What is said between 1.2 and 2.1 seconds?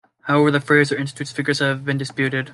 figures have been